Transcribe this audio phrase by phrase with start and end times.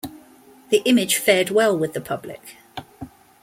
[0.69, 2.55] The image fared well with the public.